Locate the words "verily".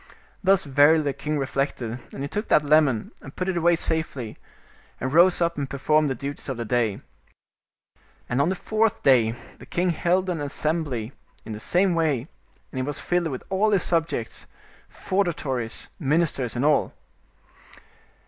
0.63-1.03